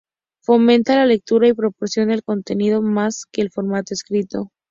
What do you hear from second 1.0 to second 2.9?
lectura y promociona el contenido